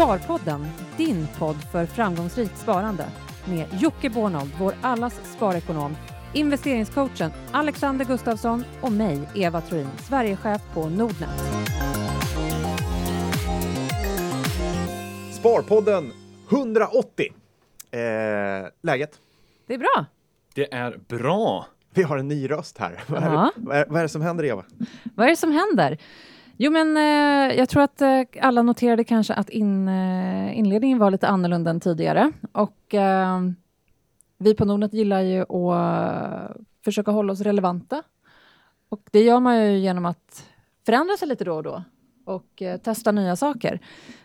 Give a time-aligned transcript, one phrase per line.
[0.00, 0.66] Sparpodden,
[0.96, 3.06] din podd för framgångsrikt sparande
[3.44, 5.96] med Jocke Bornold, vår allas sparekonom,
[6.34, 11.30] investeringscoachen Alexander Gustafsson och mig, Eva Troin, Sverigechef på Nordnet.
[15.32, 16.12] Sparpodden
[16.50, 17.26] 180.
[17.90, 18.00] Eh,
[18.82, 19.10] läget?
[19.66, 20.06] Det är bra.
[20.54, 21.66] Det är bra.
[21.94, 23.00] Vi har en ny röst här.
[23.06, 23.52] Vad är, Ja.
[23.56, 24.64] vad är, vad är det som händer, Eva?
[25.14, 25.98] Vad är det som händer?
[26.62, 31.10] Jo, men eh, jag tror att eh, alla noterade kanske att in, eh, inledningen var
[31.10, 32.32] lite annorlunda än tidigare.
[32.52, 33.40] Och eh,
[34.38, 38.02] vi på Nordnet gillar ju att försöka hålla oss relevanta.
[38.88, 40.48] Och det gör man ju genom att
[40.86, 41.84] förändra sig lite då och då
[42.24, 43.80] och eh, testa nya saker.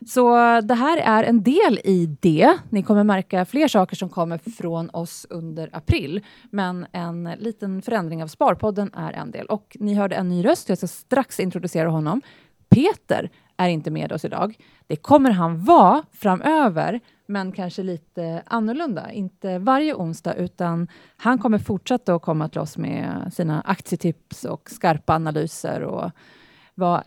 [0.07, 2.57] Så det här är en del i det.
[2.69, 6.21] Ni kommer märka fler saker som kommer från oss under april.
[6.49, 9.45] Men en liten förändring av Sparpodden är en del.
[9.45, 10.69] Och ni hörde en ny röst.
[10.69, 12.21] Jag ska strax introducera honom.
[12.69, 14.57] Peter är inte med oss idag.
[14.87, 19.11] Det kommer han vara framöver, men kanske lite annorlunda.
[19.11, 20.87] Inte varje onsdag, utan
[21.17, 26.11] han kommer fortsätta att komma till oss med sina aktietips och skarpa analyser och
[26.75, 27.03] vara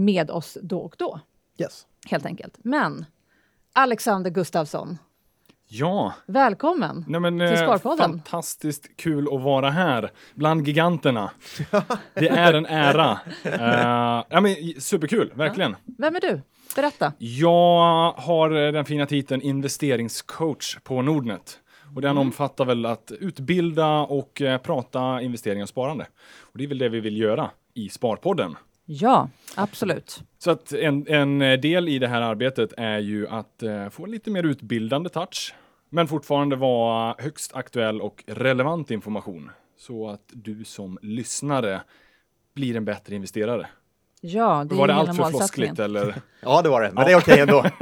[0.00, 1.20] med oss då och då,
[1.58, 1.86] Yes.
[2.10, 2.54] helt enkelt.
[2.58, 3.04] Men
[3.72, 4.98] Alexander Gustafsson,
[5.72, 7.04] Ja, välkommen!
[7.08, 7.98] nej men, Till eh, Sparpodden.
[7.98, 11.30] fantastiskt kul att vara här bland giganterna.
[12.14, 13.18] Det är en ära.
[13.44, 15.76] Eh, ja, men, superkul, verkligen.
[15.98, 16.40] Vem är du?
[16.76, 17.12] Berätta.
[17.18, 21.58] Jag har eh, den fina titeln investeringscoach på Nordnet.
[21.94, 26.06] Och den omfattar väl att utbilda och prata investeringar och sparande.
[26.40, 28.56] Och det är väl det vi vill göra i Sparpodden.
[28.92, 30.22] Ja, absolut.
[30.38, 34.04] Så att en, en eh, del i det här arbetet är ju att eh, få
[34.04, 35.54] en lite mer utbildande touch,
[35.90, 41.82] men fortfarande vara högst aktuell och relevant information så att du som lyssnare
[42.54, 43.66] blir en bättre investerare.
[44.22, 46.14] Ja, det är Var det allt för floskligt eller?
[46.42, 46.92] Ja, det var det.
[46.92, 47.62] Men det är okej ändå.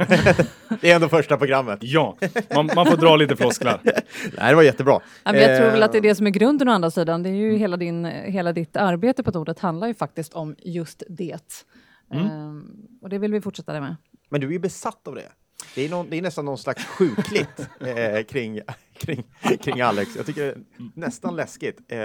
[0.81, 1.79] det är ändå första programmet.
[1.81, 2.17] Ja,
[2.55, 3.81] man, man får dra lite flosklar.
[3.83, 4.99] Nej, det var jättebra.
[5.23, 6.91] Ja, men jag tror väl Eh, att det är det som är grunden å andra
[6.91, 7.23] sidan.
[7.23, 11.03] Det är ju hela, din, hela ditt arbete på Nordnet handlar ju faktiskt om just
[11.09, 11.65] det.
[12.13, 13.95] Ehm, och det vill vi fortsätta med.
[14.29, 15.31] Men du är ju besatt av det.
[15.75, 18.59] Det är, någon, det är nästan någon slags sjukligt eh, kring,
[18.97, 19.23] kring,
[19.61, 20.15] kring Alex.
[20.15, 20.57] Jag tycker det är
[20.95, 21.79] nästan läskigt.
[21.87, 21.97] Eh,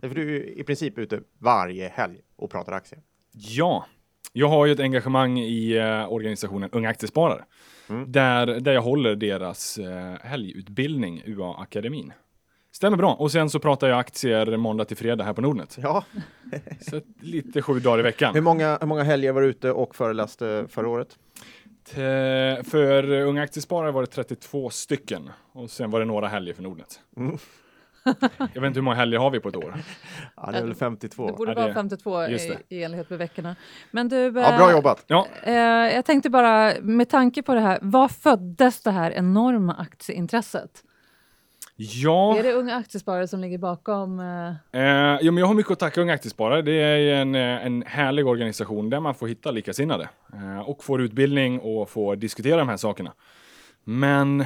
[0.00, 3.00] därför du är i princip ute varje helg och pratar aktier.
[3.32, 3.86] Ja,
[4.32, 7.44] jag har ju ett engagemang i eh, organisationen Unga Aktiesparare.
[8.06, 12.12] Där, där jag håller deras eh, helgutbildning, UA-akademin.
[12.72, 13.14] Stämmer bra.
[13.14, 15.78] Och sen så pratar jag aktier måndag till fredag här på Nordnet.
[15.82, 16.04] Ja,
[16.90, 18.34] Så lite sju dagar i veckan.
[18.34, 21.18] hur många, hur många helger var du ute och föreläste förra året?
[21.88, 25.30] T- för Unga Aktiesparare var det 32 stycken.
[25.52, 27.00] Och sen var det några helger för Nordnet.
[28.04, 29.74] Jag vet inte hur många helger har vi på ett år.
[30.36, 31.26] Ja, det är väl 52.
[31.26, 33.56] Det borde Ja, det- vara 52 just i, i enlighet med veckorna.
[33.90, 35.04] Men du, Ja, bra eh, jobbat.
[35.06, 35.54] Ja, Eh,
[35.94, 40.82] jag tänkte bara, med tanke på det här, vad föddes det här enorma aktieintresset?
[41.76, 42.38] ja.
[42.38, 44.20] Är det unga aktiesparare som ligger bakom?
[44.20, 46.62] Eh, Eh, jo, men jag har mycket att tacka Unga Aktiesparare.
[46.62, 51.02] Det är ju en, en härlig organisation där man får hitta likasinnade eh, och får
[51.02, 53.12] utbildning och får diskutera de här sakerna.
[53.84, 54.44] Men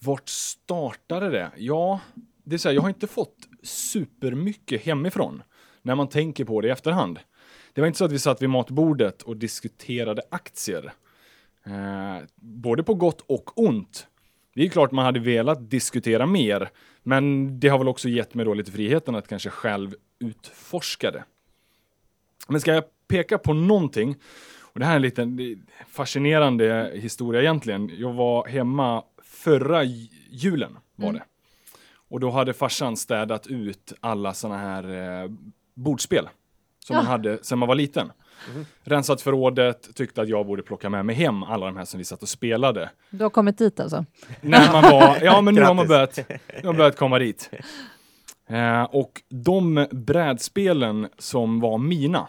[0.00, 1.50] vart startade det?
[1.56, 2.00] Ja,
[2.48, 5.42] det är så här, jag har inte fått supermycket hemifrån
[5.82, 7.18] när man tänker på det i efterhand.
[7.72, 10.92] Det var inte så att vi satt vid matbordet och diskuterade aktier.
[11.66, 14.06] Eh, både på gott och ont.
[14.54, 16.70] Det är klart man hade velat diskutera mer,
[17.02, 21.24] men det har väl också gett mig då lite friheten att kanske själv utforska det.
[22.48, 24.16] Men ska jag peka på någonting,
[24.60, 25.56] och det här är en liten är
[25.88, 27.90] fascinerande historia egentligen.
[27.98, 29.84] Jag var hemma förra
[30.30, 31.22] julen var det.
[32.08, 35.30] Och då hade farsan städat ut alla såna här eh,
[35.74, 36.28] bordspel
[36.84, 37.10] som man Ja.
[37.10, 38.12] hade sedan man var liten.
[38.84, 42.04] Rensat förrådet, tyckte att jag borde plocka med mig hem alla de här som vi
[42.04, 42.90] satt och spelade.
[43.10, 44.04] du har kommit dit alltså?
[44.40, 47.50] När man var, ja men nu har man börjat, nu har man börjat komma dit.
[48.50, 52.28] Eh, och de brädspelen som var mina,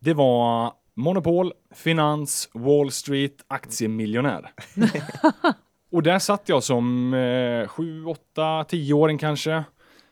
[0.00, 4.52] det var Monopol, Finans, Wall Street, Aktiemiljonär.
[5.94, 8.20] och där satt jag som eh, 7, 8,
[8.62, 9.64] 10-åring kanske.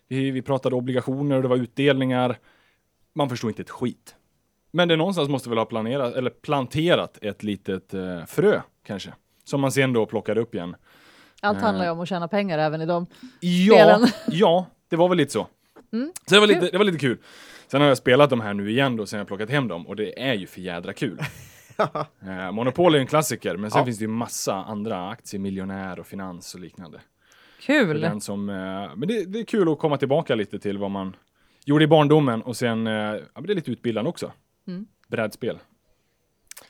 [0.09, 2.39] Vi, vi pratade obligationer och det var utdelningar.
[3.15, 4.15] Man förstod inte ett skit.
[4.71, 9.13] Men det någonstans måste väl ha planerat, eller planterat ett litet eh, frö kanske.
[9.45, 10.77] Som man sen då plockade upp igen.
[11.41, 11.65] Allt Eh.
[11.65, 13.07] handlar ju om att tjäna pengar även i dem.
[13.41, 14.09] Ja, spelen.
[14.39, 15.47] ja, det var väl lite så.
[16.29, 17.19] Så det var, lite, det var lite kul.
[17.69, 19.97] Sen har jag spelat de här nu igen då, sen jag plockat hem dem och
[19.97, 21.19] det är ju för jädra kul.
[21.79, 23.85] eh, Monopol är en klassiker, men sen Ja.
[23.85, 27.01] finns det ju massa andra aktier, miljonär och finans och liknande.
[27.61, 28.01] Kul!
[28.01, 28.55] Den som, eh,
[28.97, 31.17] men det, det är kul att komma tillbaka lite till vad man
[31.65, 34.33] gjorde i barndomen och sen, eh, ja, men det är lite utbildande också.
[34.67, 34.87] Mm.
[35.09, 35.59] Brädspel.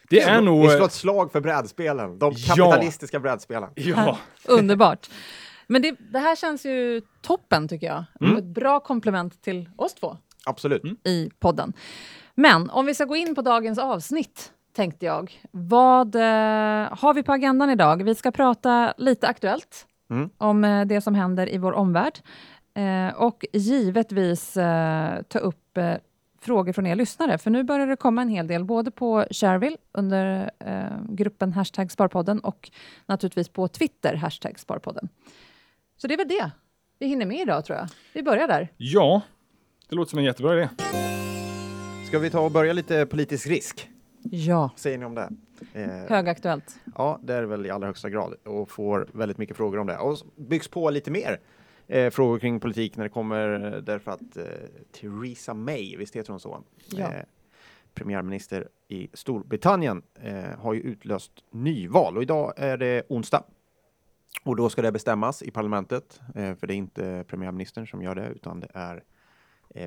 [0.08, 0.62] Det är nog...
[0.62, 2.55] Vi slår ett slag för brädspelen, de Ja.
[2.55, 3.70] kapitalistiska brädspelen.
[3.75, 5.10] Ja, Underbart.
[5.66, 8.05] Men det, det här känns ju toppen tycker jag.
[8.20, 8.37] Mm.
[8.37, 10.16] Ett bra komplement till oss två
[10.46, 10.82] Absolut.
[11.05, 11.72] i podden.
[12.34, 15.32] Men om vi ska gå in på dagens avsnitt tänkte jag.
[15.50, 16.20] Vad eh,
[16.98, 18.02] har vi på agendan idag?
[18.04, 20.30] Vi ska prata lite aktuellt Mm.
[20.38, 22.19] om eh, det som händer i vår omvärld
[22.74, 24.52] eh, och givetvis
[25.28, 25.78] ta upp
[26.40, 27.38] frågor från er lyssnare.
[27.38, 31.90] För nu börjar det komma en hel del, både på Shareville under eh, gruppen hashtag
[31.92, 32.70] Sparpodden och
[33.06, 35.08] naturligtvis på Twitter, hashtag Sparpodden.
[35.96, 36.50] Så det är väl det
[36.98, 37.88] vi hinner med idag tror jag.
[38.14, 38.69] Vi börjar där.
[38.76, 39.20] ja.
[39.88, 40.69] Det låter som en jättebra idé.
[42.06, 43.88] Ska vi ta och börja lite politisk risk?
[44.30, 45.30] Ja, säger ni om det?
[45.72, 46.80] Eh, högaktuellt.
[46.96, 49.98] Ja, det är väl i allra högsta grad och får väldigt mycket frågor om det.
[49.98, 51.40] Och byggs på lite mer
[51.86, 54.44] eh, frågor kring politik när det kommer eh, därför att eh,
[54.92, 56.62] Theresa May, visst heter hon så?
[56.90, 57.12] Ja.
[57.12, 57.22] Eh,
[57.94, 63.44] premiärminister i Storbritannien eh, har ju utlöst nyval och idag är det onsdag.
[64.44, 68.14] Och då ska det bestämmas i parlamentet, eh, för det är inte premiärministern som gör
[68.14, 69.02] det utan det är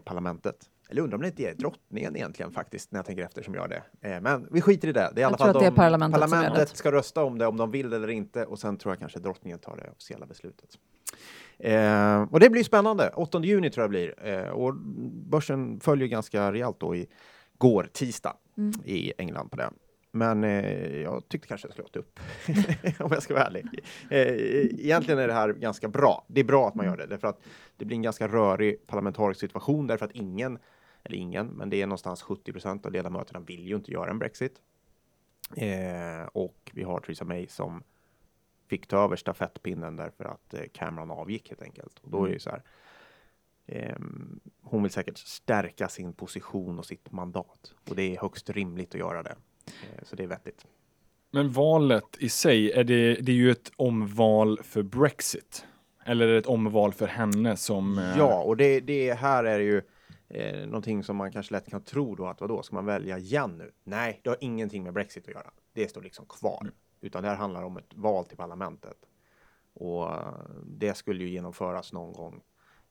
[0.03, 0.69] parlamentet.
[0.89, 3.67] Eller undrar om det inte är drottningen egentligen faktiskt när jag tänker efter som gör
[3.67, 4.09] det.
[4.09, 5.11] Eh, men vi skiter i det.
[5.15, 6.27] Det är i alla fall det de- parlamentet det.
[6.27, 9.19] parlamentet ska rösta om det om de vill eller inte och sen tror jag kanske
[9.19, 10.69] drottningen tar det officiella beslutet.
[11.59, 13.09] Eh, och det blir spännande.
[13.15, 14.75] 8 juni tror jag blir eh, och
[15.29, 17.07] börsen följer ganska rejält då i
[17.57, 18.71] går tisdag Mm.
[18.85, 19.69] i England på det.
[20.11, 22.19] Men eh, jag tyckte kanske jag skulle åt upp
[22.99, 23.65] om jag ska vara ärlig.
[24.09, 24.19] Eh,
[24.85, 26.25] egentligen är det här ganska bra.
[26.27, 27.39] Det är bra att man gör det därför att
[27.77, 30.59] det blir en ganska rörig parlamentarisk situation därför att ingen,
[31.05, 34.19] eller ingen, men det är någonstans 70 procent av ledamöterna vill ju inte göra en
[34.19, 34.61] Brexit.
[35.55, 37.83] Eh, och vi har Theresa May som
[38.67, 41.99] fick ta över stafettpinnen därför att eh, Cameron avgick helt enkelt.
[41.99, 42.63] Och då är det ju så här.
[43.67, 48.93] ehm, hon vill säkert stärka sin position och sitt mandat och det är högst rimligt
[48.95, 49.35] att göra det.
[49.67, 50.65] Eh, så det är vettigt.
[51.31, 55.65] Men valet i sig, är det, det är ju ett omval för Brexit.
[56.05, 57.97] Eller är det ett omval för henne som...
[57.97, 59.81] eh, Ja, och det, det här är ju
[60.27, 63.57] eh, någonting som man kanske lätt kan tro då att vadå, ska man välja igen
[63.57, 63.71] nu?
[63.83, 65.51] Nej, det har ingenting med Brexit att göra.
[65.73, 68.97] Det står liksom kvar, utan det här handlar om ett val till parlamentet.
[69.73, 70.33] Och eh,
[70.65, 72.41] det skulle ju genomföras någon gång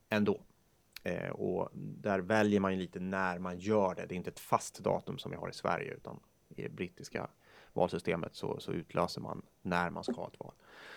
[0.09, 0.41] ändå.
[1.03, 4.05] Eh, och där väljer man ju lite när man gör det.
[4.05, 7.27] Det är inte ett fast datum som vi har i Sverige, utan i det brittiska
[7.73, 10.53] valsystemet så, så utlöser man när man ska ha ett val.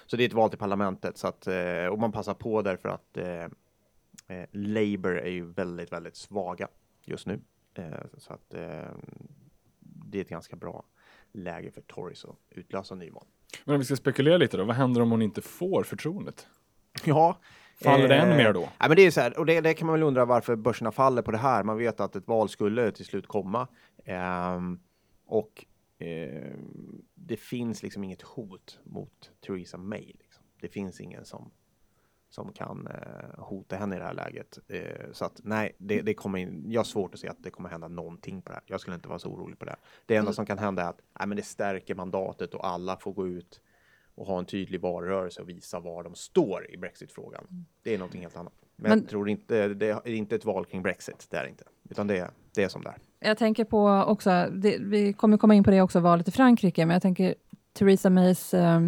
[0.06, 2.88] Så det är ett val till parlamentet så att, eh, och man passar på därför
[2.88, 3.16] att
[4.28, 6.68] eh, eh, Labour är ju väldigt, väldigt svaga
[7.04, 7.40] just nu.
[7.74, 7.84] Eh,
[8.16, 8.90] så att eh,
[9.80, 10.84] det är ett ganska bra
[11.32, 13.26] läge för Tories att utlösa nyval.
[13.64, 16.46] Men om vi ska spekulera lite då, vad händer om hon inte får förtroendet?
[17.04, 17.38] Ja.
[17.80, 18.60] Faller det än eh, mer då?
[18.60, 20.92] Nej, men det är så här, och det, det kan man väl undra varför börserna
[20.92, 21.64] faller på det här.
[21.64, 23.68] Man vet att ett val skulle till slut komma.
[24.04, 24.80] Ehm,
[25.26, 25.64] och
[25.98, 30.06] ehm, det finns liksom inget hot mot Theresa May.
[30.06, 30.44] Liksom.
[30.60, 31.50] Det finns ingen som,
[32.30, 34.58] som kan eh, hota henne i det här läget.
[34.68, 37.50] Eh, så att nej, det, det kommer in, jag har svårt att se att det
[37.50, 38.62] kommer hända någonting på det här.
[38.66, 39.76] Jag skulle inte vara så orolig på det.
[40.06, 43.12] Det enda som kan hända är att nej, men det stärker mandatet och alla får
[43.12, 43.60] gå ut
[44.14, 47.66] och ha en tydlig valrörelse och visa var de står i Brexit-frågan.
[47.82, 48.52] Det är någonting helt annat.
[48.76, 51.48] Men, Men- jag tror inte, det är inte ett val kring Brexit, det är det
[51.50, 51.64] inte.
[51.90, 53.28] Utan det det är som det är.
[53.28, 56.86] Jag tänker på också, det, vi kommer komma in på det också, valet i Frankrike,
[56.86, 57.34] men jag tänker
[57.72, 58.80] Theresa Mays eh,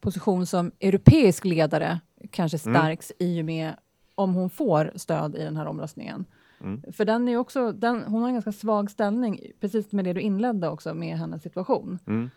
[0.00, 2.00] position som europeisk ledare
[2.32, 2.80] kanske Mm.
[2.82, 3.74] stärks i och med
[4.14, 6.24] om hon får stöd i den här omröstningen.
[6.60, 6.82] Mm.
[6.92, 10.20] För den är också, den, hon har en ganska svag ställning, precis med det du
[10.20, 11.98] inledde också med hennes situation.
[12.06, 12.30] Mm.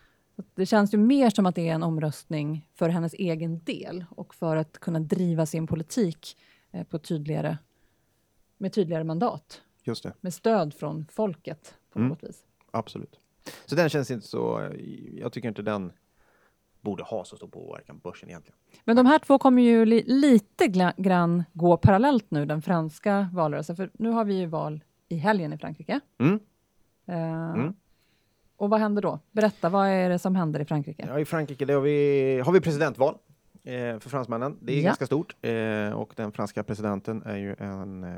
[0.54, 4.34] Det känns ju mer som att det är en omröstning för hennes egen del och
[4.34, 6.36] för att kunna driva sin politik
[6.72, 7.58] eh, på tydligare,
[8.58, 12.08] med tydligare mandat, Just det, med stöd från folket på Mm.
[12.08, 12.42] något vis.
[12.70, 13.20] absolut.
[13.66, 14.70] Så den känns inte så,
[15.14, 15.92] jag tycker inte den
[16.86, 18.56] borde ha så stor påverkan på börsen egentligen.
[18.84, 23.76] Men de här två kommer ju li lite grann gå parallellt nu, den franska valrörelsen,
[23.76, 26.00] för nu har vi ju val i helgen i Frankrike.
[26.18, 26.40] Mm.
[27.06, 27.74] Eh, Mm.
[28.58, 29.20] Och vad händer då?
[29.32, 31.06] Berätta, vad är det som händer i Frankrike?
[31.08, 33.14] Ja, I Frankrike har, vi, har vi presidentval
[33.64, 34.58] eh, för fransmännen.
[34.62, 34.84] Det är Ja.
[34.84, 38.10] ganska stort eh, och den franska presidenten är ju en, eh,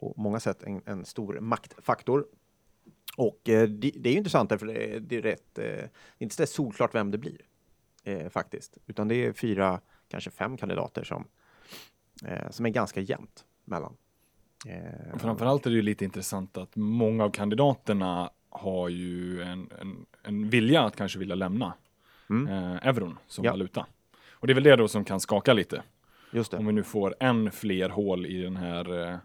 [0.00, 2.26] på många sätt en, en stor maktfaktor.
[3.16, 5.80] Och eh, det, det är ju intressant därför det det är rätt, eh, det
[6.18, 7.40] är inte så solklart vem det blir
[8.04, 11.24] eh, faktiskt, utan det är fyra, kanske fem kandidater som,
[12.24, 13.96] eh, som är ganska jämnt mellan.
[14.66, 20.06] Eh, Framförallt är det ju lite intressant att många av kandidaterna har ju en, en,
[20.22, 21.74] en vilja att kanske vilja lämna
[22.30, 22.48] Mm.
[22.48, 23.50] eh, euron som Ja.
[23.50, 23.86] valuta.
[24.30, 25.82] Och det är väl det då som kan skaka lite.
[26.32, 26.56] Just det.
[26.56, 29.16] Om vi nu får än fler hål i den här eh,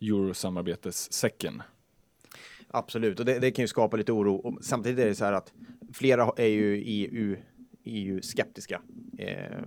[0.00, 1.62] eurosamarbetessäcken.
[2.68, 4.34] Absolut, och det, det kan ju skapa lite oro.
[4.34, 5.52] Och samtidigt är det så här att
[5.92, 7.36] flera är ju EU,
[7.84, 8.82] EU-skeptiska
[9.18, 9.62] eh,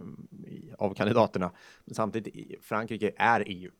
[0.78, 1.52] av kandidaterna.
[1.86, 3.72] Men samtidigt, Frankrike är EU.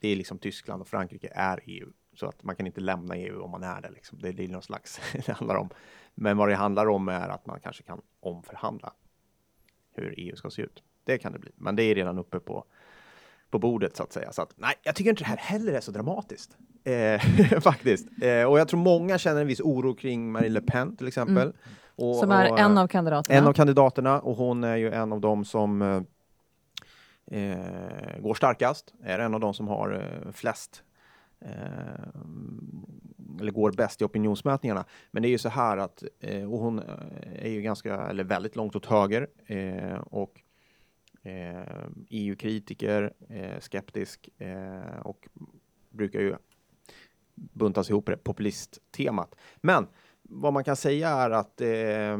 [0.00, 1.88] Det är liksom Tyskland och Frankrike är EU.
[2.14, 3.90] Så att man kan inte lämna EU om man är det.
[3.90, 4.18] Liksom.
[4.18, 5.70] Det, det är någon slags det handlar om.
[6.14, 8.92] Men vad det handlar om är att man kanske kan omförhandla
[9.94, 10.82] hur EU ska se ut.
[11.04, 12.64] Det kan det bli, men det är redan uppe på
[13.52, 14.32] på bordet så att säga.
[14.32, 16.56] Så att, nej, jag tycker inte det här heller är så dramatiskt.
[16.84, 17.20] Eh,
[17.60, 18.08] faktiskt.
[18.22, 21.42] Eh, och jag tror många känner en viss oro kring Marine Le Pen till exempel.
[21.42, 21.56] Mm.
[22.02, 23.38] Och, som är och, en av kandidaterna.
[23.38, 26.02] En av kandidaterna och hon är ju en av dem som eh,
[27.40, 30.82] eh går starkast, är en av dem som har eh, flest
[31.40, 31.50] eh,
[33.40, 34.84] eller går bäst i opinionsmätningarna.
[35.10, 36.02] Men det är ju så här att
[36.48, 36.82] och hon
[37.32, 39.28] är ju ganska, eller väldigt långt åt höger
[40.10, 40.40] och
[41.22, 45.28] eh, EU-kritiker, eh, skeptisk eh, och
[45.90, 46.36] brukar ju
[47.34, 49.34] buntas ihop det populisttemat.
[49.56, 49.86] Men
[50.22, 52.18] vad man kan säga är att eh,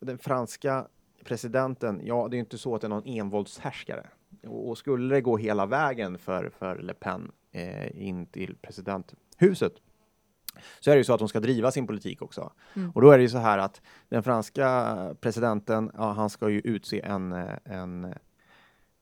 [0.00, 0.86] den franska
[1.24, 4.06] presidenten, ja, det är inte så att det är någon envåldshärskare.
[4.46, 9.72] Och, och skulle det gå hela vägen för, för Le Pen eh, in till presidenthuset
[10.80, 12.52] så är det ju så att hon ska driva sin politik också.
[12.76, 12.90] Mm.
[12.90, 16.60] Och då är det ju så här att den franska presidenten, ja, han ska ju
[16.64, 17.32] utse en,
[17.64, 18.14] en,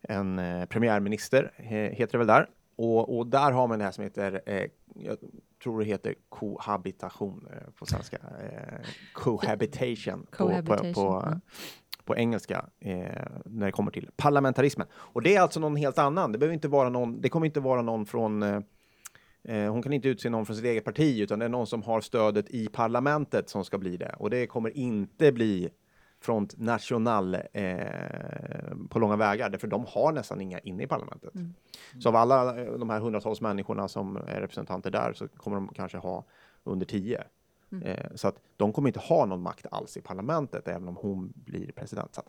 [0.03, 1.53] en eh, premiärminister,
[1.93, 2.51] heter det väl där.
[2.77, 4.71] Och, och där har man det här som heter, eh,
[5.65, 10.95] tror det heter cohabitation eh, på svenska, eh, cohabitation, cohabitation.
[10.95, 11.41] På, på, på,
[12.05, 14.87] på engelska eh, när det kommer till parlamentarismen.
[14.95, 16.33] Och det är alltså någon helt annan.
[16.33, 17.21] Det behöver inte vara någon.
[17.21, 18.61] Det kommer inte vara någon från eh,
[19.49, 21.83] Eh, hon kan inte utse någon från sitt eget parti, utan det är någon som
[21.83, 24.15] har stödet i parlamentet som ska bli det.
[24.19, 25.69] Och det kommer inte bli
[26.25, 27.87] Front National eh,
[28.89, 31.35] på långa vägar, därför de har nästan inga inne i parlamentet.
[31.35, 31.55] Mm.
[31.99, 35.69] Så av alla eh, de här hundratals människorna som är representanter där så kommer de
[35.69, 36.25] kanske ha
[36.65, 37.25] under tio.
[37.73, 37.87] Mm.
[37.87, 41.33] Eh, så att de kommer inte ha någon makt alls i parlamentet, även om hon
[41.35, 42.15] blir president.
[42.15, 42.23] Så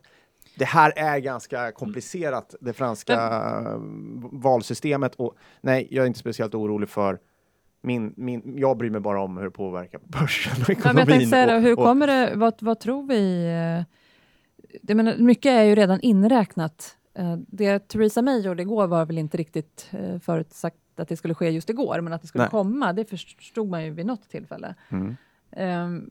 [0.57, 3.29] det här är ganska komplicerat, det franska
[3.63, 4.39] Men...
[4.41, 5.15] valsystemet.
[5.15, 7.19] Och nej, jag är inte speciellt orolig för
[7.85, 11.21] min, min, jag bryr mig bara om hur det påverkar börsen och ekonomin.
[11.21, 13.45] Ja, säga, och, hur kommer det, vad, vad tror vi?
[14.81, 16.97] Det menar, mycket är ju redan inräknat.
[17.17, 21.33] Eh, det Theresa May gjorde igår var väl inte riktigt eh, förutsagt att det skulle
[21.33, 22.51] ske just igår, men att det skulle Nej.
[22.51, 24.75] komma, det förstod man ju vid något tillfälle.
[24.89, 25.15] Mm.
[25.57, 26.09] Um,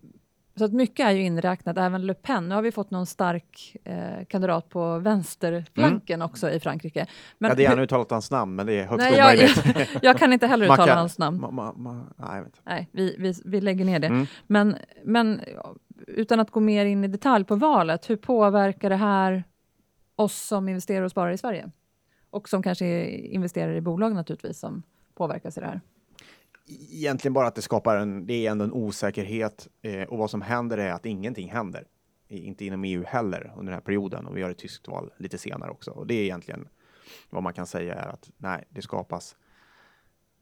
[0.56, 2.48] så att mycket är ju inräknat, även Le Pen.
[2.48, 6.26] Nu har vi fått någon stark eh, kandidat på vänsterflanken mm.
[6.30, 7.06] också i Frankrike.
[7.38, 9.64] Men ja, det är han uttalat hans namn, men det är högst omöjligt.
[9.64, 11.40] Jag, jag, kan inte heller uttala hans namn.
[11.40, 14.06] Ma, ma, ma, nej, nej vi, vi, vi lägger ner det.
[14.06, 14.26] Mm.
[14.46, 15.40] Men, men
[16.06, 19.44] utan att gå mer in i detalj på valet, hur påverkar det här
[20.16, 21.70] oss som investerar och sparar i Sverige?
[22.30, 24.82] Och som kanske investerar i bolag naturligtvis, som
[25.14, 25.80] påverkas i det här
[26.66, 30.42] egentligen bara att det skapar en, det är ändå en osäkerhet eh, och vad som
[30.42, 31.86] händer är att ingenting händer.
[32.28, 35.38] Inte inom EU heller under den här perioden och vi har ett tyskt val lite
[35.38, 35.90] senare också.
[35.90, 36.68] Och det är egentligen
[37.30, 39.36] vad man kan säga är att nej, det skapas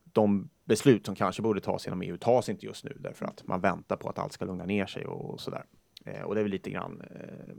[0.05, 3.61] de beslut som kanske borde tas inom EU tas inte just nu därför att man
[3.61, 5.65] väntar på att allt ska lugna ner sig och, och sådär.
[6.05, 7.55] Eh, och det är väl lite grann eh,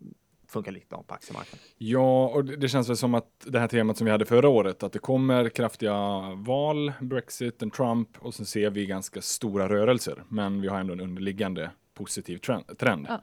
[0.53, 1.65] funkar likadant på aktiemarknaden.
[1.77, 4.83] Ja, och det känns väl som att det här temat som vi hade förra året,
[4.83, 5.93] att det kommer kraftiga
[6.35, 10.23] val, Brexit, en Trump och så ser vi ganska stora rörelser.
[10.27, 12.37] Men vi har ändå en underliggande positiv
[12.77, 13.05] trend.
[13.09, 13.21] Ja.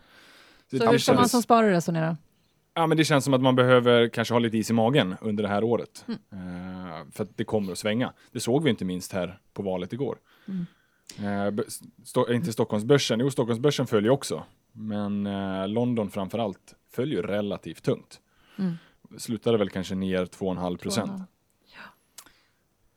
[0.71, 2.17] Så, så hur ska man som sparare resonera?
[2.75, 5.43] Ja, men det känns som att man behöver kanske ha lite is i magen under
[5.43, 6.05] det här året.
[6.09, 6.47] Mm.
[6.49, 8.13] Uh, för att det kommer att svänga.
[8.33, 10.19] Det såg vi inte minst här på valet igår.
[10.49, 10.67] Mm.
[11.57, 11.65] Uh,
[12.05, 14.43] sto inte Stockholmsbörsen, jo Stockholmsbörsen följer också.
[14.73, 18.21] Men uh, London framför allt följer relativt tungt.
[18.59, 18.75] Mm.
[19.19, 21.23] Slutade väl kanske ner 2,5 procent.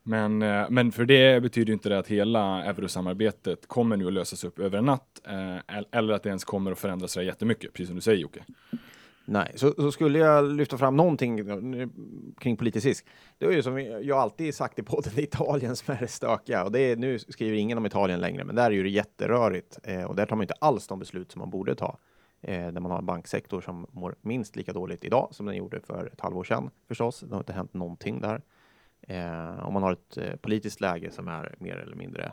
[0.03, 4.43] Men, eh, men för det betyder inte det att hela eurosamarbetet kommer nu att lösas
[4.43, 7.87] upp över en natt eh, eller att det ens kommer att förändras så jättemycket, precis
[7.87, 8.43] som du säger Jocke.
[9.25, 11.37] Nej, så, så, skulle jag lyfta fram någonting
[12.39, 13.05] kring politisk risk.
[13.37, 16.07] Det är ju som jag alltid sagt i podden, det är Italien som är det
[16.07, 18.89] stökiga och det är, nu skriver ingen om Italien längre, men där är ju det
[18.89, 21.97] jätterörigt eh, och där tar man inte alls de beslut som man borde ta eh,
[22.47, 26.09] där man har en banksektor som mår minst lika dåligt idag som den gjorde för
[26.13, 27.19] ett halvår sedan förstås.
[27.19, 28.41] Det har inte hänt någonting där.
[29.07, 32.31] Eh, om man har ett eh, politiskt läge som är mer eller mindre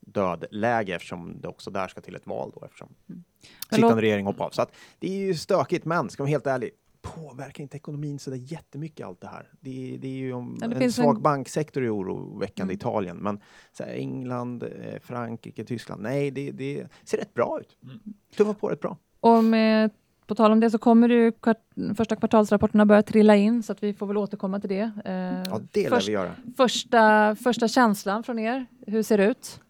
[0.00, 3.24] dödläge eftersom det också där ska till ett val då eftersom mm.
[3.70, 4.50] sittande regering hoppar av.
[4.50, 6.70] Så att det är ju stökigt, men ska man vara helt ärlig,
[7.02, 9.50] påverkar inte ekonomin så där jättemycket allt det här.
[9.60, 11.22] Det, det är ju om en svag en...
[11.22, 12.80] banksektor är oroväckande i mm.
[12.80, 13.40] Italien, men
[13.72, 17.76] så här, England, eh, Frankrike, Tyskland, nej, det, det ser rätt bra ut.
[17.82, 17.98] Mm.
[18.36, 18.98] Tuffar på rätt bra.
[19.22, 19.90] Och med,
[20.26, 21.60] på tal om det så kommer ju kvart,
[21.96, 24.90] första kvartalsrapporterna börja trilla in så att vi får väl återkomma till det.
[25.04, 25.14] Eh,
[25.50, 26.30] ja, det lär först, vi göra.
[26.56, 29.60] Första, första känslan från er, hur ser det ut?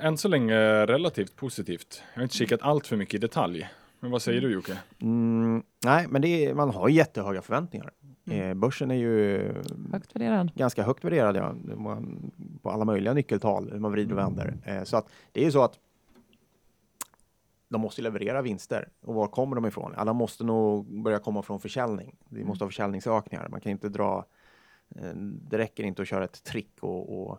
[0.00, 0.56] Än så länge
[0.86, 2.02] relativt positivt.
[2.14, 3.68] Jag har inte kikat allt för mycket i detalj.
[4.00, 4.78] Men vad säger du Jocke?
[5.00, 7.90] Mm, nej, men det är, man har jättehöga förväntningar.
[8.26, 8.50] Mm.
[8.50, 9.38] Eh, börsen är ju
[9.92, 10.52] Högt värderad.
[10.54, 11.54] ganska högt värderad ja,
[12.62, 14.54] på alla möjliga nyckeltal, hur man vrider och vänder.
[14.64, 15.78] Eh, så att det är ju så att
[17.70, 18.88] de måste leverera vinster.
[19.00, 19.94] Och var kommer de ifrån?
[20.06, 22.16] De måste nog börja komma från försäljning.
[22.28, 23.48] Vi måste ha försäljningsökningar.
[23.48, 24.26] Man kan inte dra...
[24.96, 27.38] Eh, det räcker inte att köra ett trick och, och,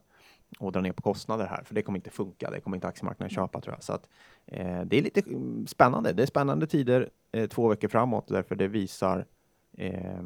[0.59, 2.49] och dra ner på kostnader här, för det kommer inte funka.
[2.51, 3.83] Det kommer inte aktiemarknaden köpa tror jag.
[3.83, 4.09] Så att,
[4.45, 6.13] eh, det är lite mm, spännande.
[6.13, 9.25] Det är spännande tider eh, två veckor framåt, därför det visar
[9.77, 10.23] eh,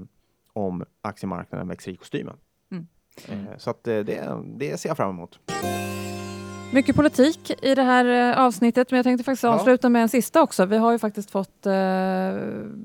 [0.53, 2.38] om aktiemarknaden växer i kostymen.
[2.71, 2.88] Mm.
[3.27, 5.39] Eh, så att eh, det, det ser jag fram emot.
[6.75, 9.50] Mycket politik i det här eh, avsnittet, men jag tänkte faktiskt Ja.
[9.50, 10.65] avsluta med en sista också.
[10.65, 11.72] Vi har ju faktiskt fått eh,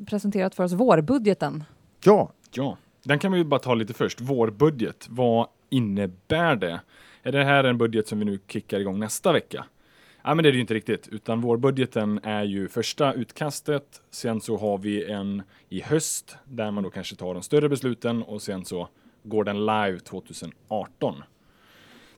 [0.06, 1.64] presenterat för oss vårbudgeten.
[2.04, 4.20] Ja, Ja, den kan vi ju bara ta lite först.
[4.20, 6.80] Vår budget, vad innebär det?
[7.22, 9.64] Är det här en budget som vi nu kickar igång nästa vecka?
[10.22, 14.00] Ja, men det är det ju inte riktigt, utan vårbudgeten är ju första utkastet.
[14.10, 18.22] Sen så har vi en i höst där man då kanske tar de större besluten
[18.22, 18.88] och sen så
[19.22, 21.22] går den live 2018.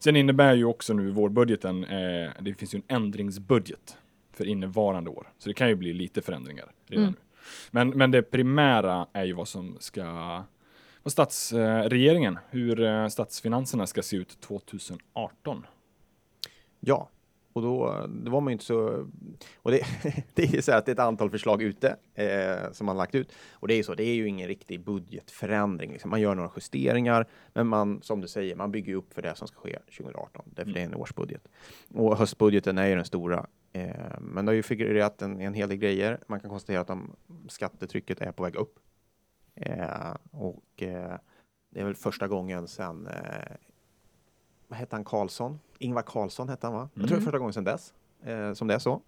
[0.02, 3.96] Sen innebär ju också nu vårbudgeten, eh, det finns ju en ändringsbudget
[4.32, 7.14] för innevarande år, så det kan ju bli lite förändringar redan Mm.
[7.14, 7.20] nu.
[7.70, 10.04] Men, men det primära är ju vad som ska
[11.02, 15.66] vad statsregeringen, hur eh, statsfinanserna ska se ut 2018.
[16.80, 17.08] Ja,
[17.52, 19.08] och då det var man inte så...
[19.56, 19.80] Och det,
[20.34, 23.32] det är så att det är ett antal förslag ute eh, som man lagt ut.
[23.52, 25.92] Och det är ju så, det är ju ingen riktig budgetförändring.
[25.92, 26.10] Liksom.
[26.10, 29.48] Man gör några justeringar, men man, som du säger, man bygger upp för det som
[29.48, 30.44] ska ske 2018.
[30.44, 31.48] Därför det är en årsbudget.
[31.94, 33.46] Och höstbudgeten är ju den stora.
[33.72, 36.18] Eh, men det har ju figurerat en, en hel del grejer.
[36.26, 37.16] Man kan konstatera att de,
[37.48, 38.78] skattetrycket är på väg upp.
[39.54, 41.18] Eh, och eh,
[41.70, 43.56] det är väl första gången sedan eh,
[44.72, 45.60] vad hette han, Karlsson?
[45.78, 46.88] Ingvar Carlsson hette han va?
[46.94, 47.24] Jag tror det är Mm.
[47.24, 49.00] första gången sedan dess eh, som det är så.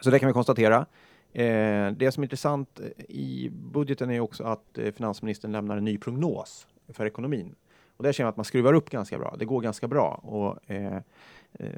[0.00, 0.86] Så det kan vi konstatera.
[1.32, 5.84] Eh, det som är intressant eh, i budgeten är också att eh, finansministern lämnar en
[5.84, 7.54] ny prognos för ekonomin.
[7.96, 9.34] Och där känner man att man skruvar upp ganska bra.
[9.38, 10.96] Det går ganska bra och eh,
[11.52, 11.70] eh,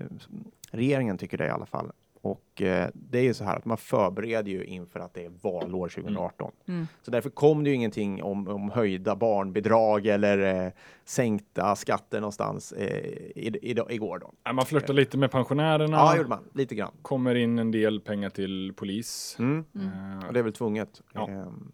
[0.70, 1.92] regeringen tycker det i alla fall.
[2.20, 5.32] Och eh, det är ju så här att man förbereder ju inför att det är
[5.42, 6.52] valår 2018.
[6.68, 6.86] Mm.
[7.02, 10.72] Så därför kom det ju ingenting om, om höjda barnbidrag eller eh,
[11.04, 14.52] sänkta skatter någonstans eh, i, i, igår då.
[14.52, 16.44] Man flörtar lite med pensionärerna, Ja, gjorde man.
[16.54, 16.92] Lite grann.
[17.02, 19.36] kommer in en del pengar till polis.
[19.38, 19.64] Mm.
[19.74, 21.02] Eh, Och det är väl tvunget.
[21.12, 21.28] Ja.
[21.28, 21.72] Ehm,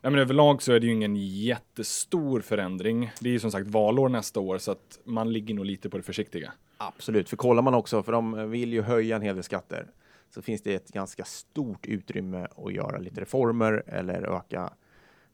[0.00, 3.10] Ja, men överlag så är det ju ingen jättestor förändring.
[3.20, 5.96] Det är ju som sagt valår nästa år så att man ligger nog lite på
[5.96, 6.52] det försiktiga.
[6.78, 9.86] Absolut, för kollar man också, för de vill ju höja en hel del skatter,
[10.30, 14.70] så finns det ett ganska stort utrymme att göra lite reformer eller öka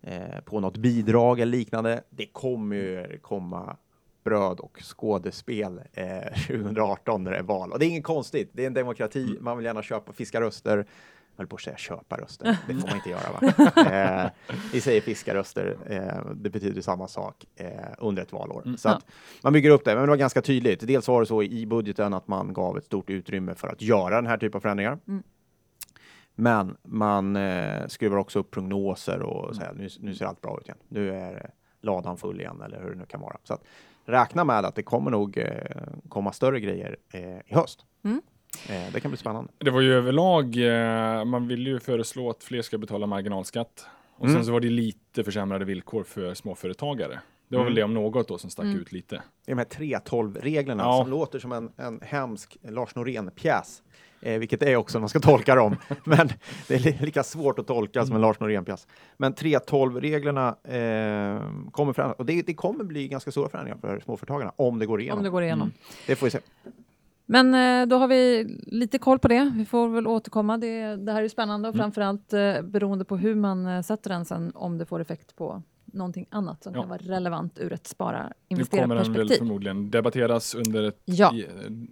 [0.00, 2.02] eh, på något bidrag eller liknande.
[2.11, 3.76] Det kommer ju komma
[4.24, 7.72] bröd och skådespel eh, 2018 när det är val.
[7.72, 10.87] Och det är inget konstigt, det är en demokrati, man vill gärna köpa, fiska röster.
[11.37, 13.53] Höll på att säga köpa röster, det får man inte göra va?
[13.92, 14.31] Eh,
[14.73, 18.75] vi säger fiska röster, eh, det betyder samma sak eh, under ett valår.
[18.79, 19.01] Så Ja.
[19.42, 20.87] man bygger upp det, men det var ganska tydligt.
[20.87, 24.14] Dels var det så i budgeten att man gav ett stort utrymme för att göra
[24.16, 24.99] den här typen av förändringar.
[25.09, 25.23] Mm.
[26.35, 30.66] Men man eh, skruvar också upp prognoser och säger nu, nu ser allt bra ut
[30.66, 30.79] igen.
[30.88, 33.37] Nu är eh, ladan full igen eller hur det nu kan vara.
[33.45, 33.64] Så att,
[34.05, 35.47] räkna med att det kommer nog eh,
[36.09, 37.85] komma större grejer eh, i höst.
[38.05, 38.23] Mm.
[38.68, 39.52] Eh, det kan bli spännande.
[39.58, 43.86] Det var ju överlag, eh, man ville ju föreslå att fler ska betala marginalskatt.
[44.16, 44.36] Och Mm.
[44.36, 47.20] sen så var det lite försämrade villkor för småföretagare.
[47.48, 47.66] Det var Mm.
[47.66, 48.78] väl det om något då som stack Mm.
[48.80, 49.22] ut lite.
[49.46, 51.02] De här 3.12-reglerna Ja.
[51.02, 53.82] som låter som en, en hemsk Lars Norén-pjäs.
[54.22, 55.76] Eh, vilket är också när man ska tolka dem.
[56.04, 56.28] Men
[56.68, 58.86] det är li lika svårt att tolka som en Lars Norén-pjäs.
[59.16, 62.12] Men 3.12-reglerna eh, kommer fram.
[62.12, 65.18] Och det, det kommer bli ganska stora förändringar för småföretagarna om det går igenom.
[65.18, 65.62] Om det går igenom.
[65.68, 65.74] Mm.
[66.06, 66.38] Det får vi se.
[67.33, 69.53] Men eh, då har vi lite koll på det.
[69.57, 70.59] Vi får väl återkomma.
[70.59, 71.85] Det, det här är spännande och Mm.
[71.85, 75.62] framförallt eh, beroende på hur man eh, sätter den sen, om det får effekt på
[75.85, 76.81] någonting annat som Ja.
[76.81, 81.35] kan vara relevant ur ett spara Nu kommer den väl förmodligen debatteras under ett, Ja.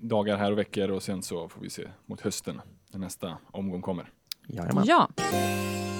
[0.02, 2.60] dagar här och veckor och sen så får vi se mot hösten
[2.92, 4.08] när nästa omgång kommer.
[4.46, 4.84] Jajamän.
[4.86, 5.08] Ja.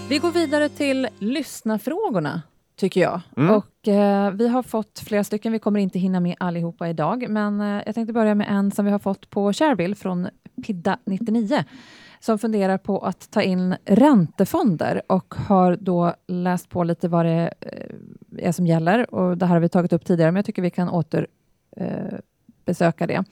[0.08, 2.42] Vi går vidare till lyssnarfrågorna,
[2.80, 3.20] tycker jag.
[3.36, 3.54] Mm.
[3.54, 5.52] Och eh, Vi har fått flera stycken.
[5.52, 8.84] Vi kommer inte hinna med allihopa idag, men eh, jag tänkte börja med en som
[8.84, 11.64] vi har fått på Sharebill från Pidda99
[12.20, 17.54] som funderar på att ta in räntefonder och har då läst på lite vad det
[17.60, 19.14] eh, är som gäller.
[19.14, 21.26] Och Det här har vi tagit upp tidigare, men jag tycker vi kan åter
[21.76, 22.18] eh,
[22.64, 23.24] besöka det.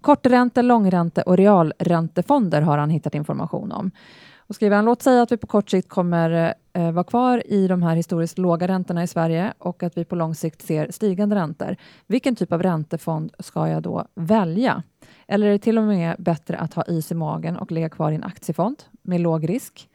[0.00, 3.90] Kortränte, långränte och realräntefonder har han hittat information om.
[4.46, 7.68] Och skriver han, låt säga att vi på kort sikt kommer eh, vara kvar i
[7.68, 11.36] de här historiskt låga räntorna i Sverige och att vi på lång sikt ser stigande
[11.36, 11.76] räntor.
[12.06, 14.82] Vilken typ av räntefond ska jag då välja?
[15.26, 18.12] Eller är det till och med bättre att ha is i magen och ligga kvar
[18.12, 19.88] i en aktiefond med låg risk?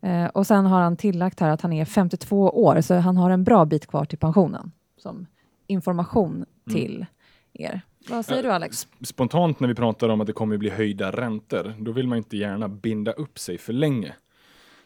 [0.00, 3.30] Eh, och sen har han tillagt här att han är 52 år, så han har
[3.30, 4.72] en bra bit kvar till pensionen.
[4.98, 5.26] Som
[5.66, 7.06] information till
[7.52, 7.80] er.
[8.08, 8.88] Vad säger du Alex?
[9.00, 12.36] Spontant när vi pratar om att det kommer bli höjda räntor, då vill man inte
[12.36, 14.14] gärna binda upp sig för länge.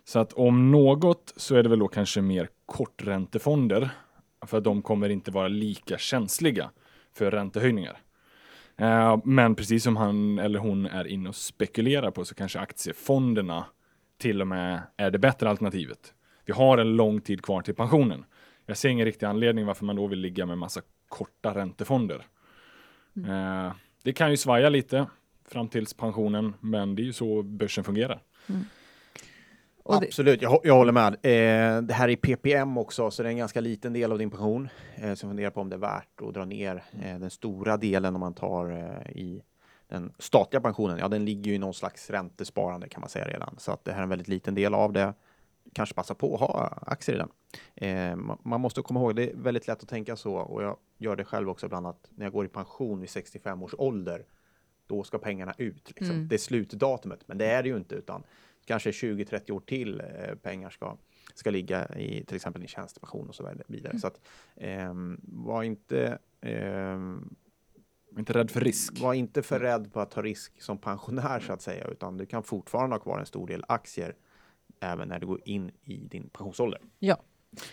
[0.05, 3.91] Så att om något så är det väl då kanske mer korträntefonder,
[4.47, 6.71] för de kommer inte vara lika känsliga
[7.15, 7.99] för räntehöjningar.
[8.77, 13.65] Eh, Men precis som han eller hon är inne och spekulerar på så kanske aktiefonderna
[14.19, 16.15] till och med är det bättre alternativet.
[16.45, 18.25] Vi har en lång tid kvar till pensionen.
[18.67, 22.27] Jag ser ingen riktig anledning varför man då vill ligga med massa korta räntefonder.
[23.25, 25.07] Eh, Det kan ju svaja lite
[25.49, 28.23] fram tills pensionen, men det är ju så börsen fungerar.
[29.83, 31.13] Och det- Absolut, jag, jag håller med.
[31.23, 34.31] Eh, det här är PPM också, så det är en ganska liten del av din
[34.31, 34.69] pension.
[34.97, 37.77] Eh, så jag funderar på om det är värt att dra ner eh, den stora
[37.77, 39.43] delen om man tar eh, i
[39.89, 40.99] den statliga pensionen.
[40.99, 43.93] Ja, den ligger ju i någon slags räntesparande kan man säga redan, så att det
[43.93, 45.15] här är en väldigt liten del av det.
[45.73, 47.29] Kanske passa på att ha aktier i den.
[47.75, 50.77] Eh, ma- man måste komma ihåg, det är väldigt lätt att tänka så och jag
[50.99, 54.27] gör det själv också ibland att när jag går i pension vid 65 års ålder,
[54.87, 55.89] då ska pengarna ut.
[55.97, 56.17] Liksom.
[56.17, 56.29] Mm.
[56.29, 58.23] Det är slutdatumet, men det är det ju inte, utan
[58.65, 60.97] kanske 20-30 år till eh, pengar ska,
[61.35, 63.99] ska ligga i till exempel i tjänstepension och så vidare.
[63.99, 64.21] Så att,
[64.57, 67.35] ehm, var inte ehm,
[68.19, 69.01] inte rädd för risk.
[69.01, 72.27] var inte för rädd på att ta risk som pensionär så att säga, utan du
[72.27, 74.15] kan fortfarande ha kvar en stor del aktier
[74.81, 76.81] även när du går in i din pensionsålder.
[76.99, 77.17] Ja.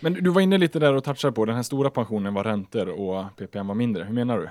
[0.00, 2.88] Men du var inne lite där och touchade på den här stora pensionen var räntor
[2.88, 4.04] och PPM var mindre.
[4.04, 4.48] Hur menar du?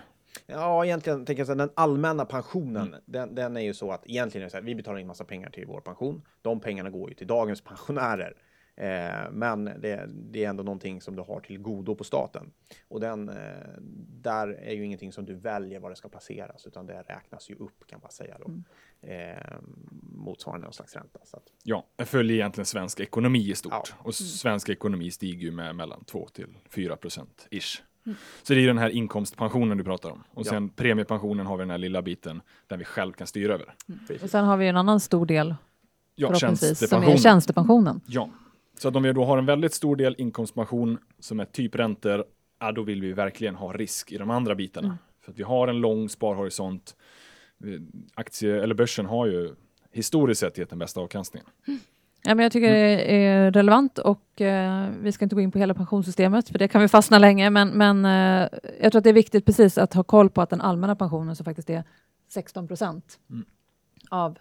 [0.47, 4.07] Ja, egentligen tänker jag så här, den allmänna pensionen, den, den är ju så att
[4.07, 6.21] egentligen är det så här, vi betalar in massa pengar till vår pension.
[6.41, 8.33] De pengarna går ju till dagens pensionärer.
[8.77, 12.51] Eh, men det, det är ändå någonting som du har till godo på staten.
[12.87, 13.35] Och den, eh,
[14.21, 17.55] där är ju ingenting som du väljer var det ska placeras, utan det räknas ju
[17.55, 18.51] upp kan man säga då.
[19.07, 19.57] Eh,
[20.11, 21.19] motsvarande någon slags ränta.
[21.23, 23.73] Så att, Ja, jag följer egentligen svensk ekonomi i stort.
[23.73, 23.83] Ja.
[23.97, 27.81] Och svensk ekonomi stiger ju med mellan 2 till 4 procent ish.
[28.43, 30.23] Så det är ju den här inkomstpensionen du pratar om.
[30.33, 30.49] Och Ja.
[30.49, 33.75] sen premiepensionen har vi den här lilla biten där vi själv kan styra över.
[34.23, 35.55] Och sen har vi en annan stor del
[36.15, 37.17] Ja, förhoppningsvis som är tjänstepensionen.
[37.17, 38.01] tjänstepensionen.
[38.07, 38.29] Ja,
[38.77, 42.25] så att om vi då har en väldigt stor del inkomstpension som är typ räntor,
[42.59, 44.97] ja, då vill vi verkligen ha risk i de andra bitarna.
[45.21, 46.95] För att vi har en lång sparhorisont.
[47.63, 47.81] Eh,
[48.15, 49.55] Aktie eller börsen har ju
[49.91, 51.47] historiskt sett gett den bästa avkastningen.
[52.23, 55.59] Ja, men jag tycker det är relevant och eh, vi ska inte gå in på
[55.59, 57.49] hela pensionssystemet för det kan vi fastna länge.
[57.49, 58.49] Men, men eh,
[58.81, 61.35] jag tror att det är viktigt precis att ha koll på att den allmänna pensionen
[61.35, 61.83] som faktiskt är
[62.29, 63.45] 16 procent Mm.
[64.09, 64.37] av eh,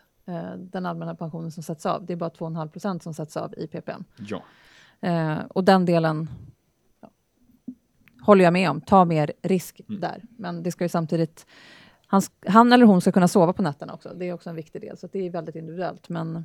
[0.58, 2.06] den allmänna pensionen som sätts av.
[2.06, 4.04] Det är bara 2,5 procent som sätts av i PPM.
[4.16, 4.42] Ja,
[5.00, 6.30] Eh, och den delen
[8.20, 8.80] håller jag med om.
[8.80, 10.00] Ta mer risk Mm.
[10.00, 10.22] där.
[10.38, 11.46] Men det ska ju samtidigt
[12.06, 14.14] han, han eller hon ska kunna sova på nätterna också.
[14.14, 14.96] Det är också en viktig del.
[14.96, 16.08] Så det är väldigt individuellt.
[16.08, 16.44] Men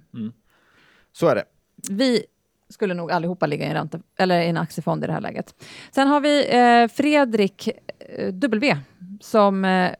[1.11, 1.43] så är det.
[1.89, 2.25] vi
[2.69, 5.55] skulle nog allihopa ligga i en, ränta, eller i en aktiefond i det här läget.
[5.91, 8.77] Sen har vi eh, Fredrik eh, W
[9.21, 9.91] som eh,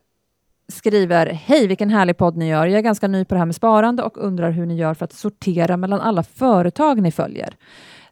[0.70, 2.68] skriver Hej, vilken härlig podd ni gör.
[2.68, 5.06] Jag är ganska ny på det här med sparande och undrar hur ni gör för
[5.06, 7.56] att sortera mellan alla företag ni följer.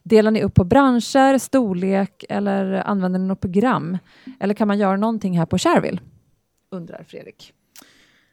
[0.02, 3.98] Delar ni upp på branscher, storlek eller använder ni något program?
[4.40, 6.00] Eller kan man göra någonting här på Shareville?
[6.70, 7.52] Undrar Fredrik.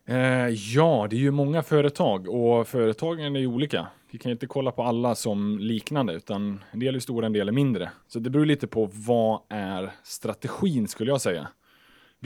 [0.07, 3.87] eh, ja, det är ju många företag och företagen är ju olika.
[4.11, 7.33] Vi kan ju inte kolla på alla som liknande, utan en del är stora, en
[7.33, 7.91] del är mindre.
[8.07, 11.47] Så det beror lite på vad är strategin skulle jag säga.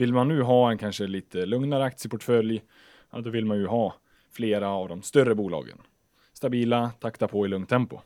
[0.00, 2.62] Vill man nu ha en kanske lite lugnare aktieportfölj,
[3.10, 3.94] ja, då vill man ju ha
[4.32, 5.78] flera av de större bolagen.
[6.32, 8.00] Stabila, takta på i lugnt tempo.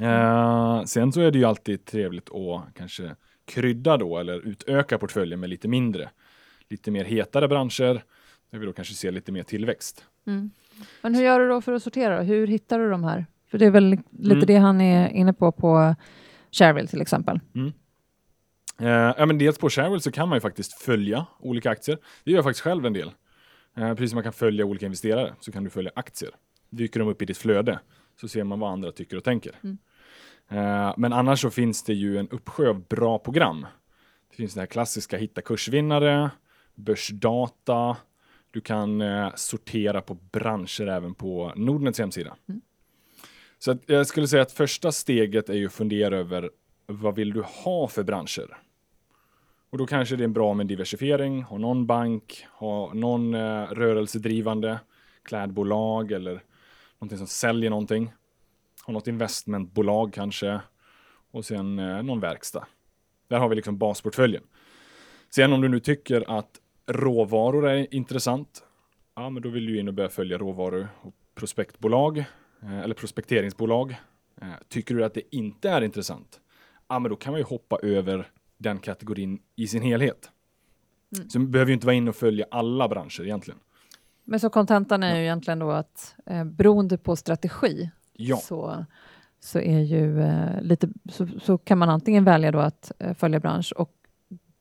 [0.00, 5.40] Eh, sen så är det ju alltid trevligt att kanske krydda då eller utöka portföljen
[5.40, 6.10] med lite mindre,
[6.68, 8.02] lite mer hetare branscher
[8.50, 10.04] där vi då kanske ser lite mer tillväxt.
[11.02, 12.22] Men hur gör du då för att sortera?
[12.22, 13.26] Hur hittar du de här?
[13.50, 14.46] För det är väl lite Mm.
[14.46, 15.94] det han är inne på på
[16.50, 17.40] Shareville till exempel.
[18.80, 21.98] Eh, ja, men dels på Shareville så kan man ju faktiskt följa olika aktier.
[22.24, 23.10] Det gör jag faktiskt själv en del.
[23.76, 26.30] Eh, precis som man kan följa olika investerare så kan du följa aktier.
[26.70, 27.78] Dyker de upp i ditt flöde
[28.20, 29.52] så ser man vad andra tycker och tänker.
[30.48, 33.66] Eh, men annars så finns det ju en uppsjö av bra program.
[34.30, 36.30] Det finns det här klassiska hitta kursvinnare,
[36.74, 37.96] börsdata.
[38.50, 39.02] Du kan
[39.34, 42.36] sortera på branscher även på Nordnets hemsida.
[43.58, 46.50] Så att jag skulle säga att första steget är ju att fundera över
[46.86, 48.56] vad vill du ha för branscher?
[49.70, 54.80] Och då kanske det är bra med diversifiering, ha någon bank, ha någon eh, rörelsedrivande,
[55.22, 56.42] klädbolag eller
[56.98, 58.12] någonting som säljer någonting.
[58.86, 60.60] Ha något investmentbolag kanske
[61.30, 62.66] och sen eh, någon verkstad.
[63.28, 64.42] Där har vi liksom basportföljen.
[65.30, 68.64] Sen om du nu tycker att råvaror är intressant,
[69.14, 72.18] ja men då vill du in och börja följa råvaru och prospektbolag
[72.62, 73.96] eh, eller prospekteringsbolag.
[74.40, 76.40] Eh, tycker du att det inte är intressant,
[76.88, 80.30] ja men då kan man ju hoppa över den kategorin i sin helhet.
[81.16, 81.30] Mm.
[81.30, 83.60] Så man behöver ju inte vara inne och följa alla branscher egentligen.
[84.24, 88.84] Men så kontentan är ju egentligen då att eh, beroende på strategi Ja, så,
[89.40, 93.40] så, är ju, eh, lite, så, så kan man antingen välja då att eh, följa
[93.40, 93.92] bransch och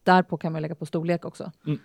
[0.03, 1.51] därpå kan man lägga på storlek också.
[1.65, 1.79] Mm.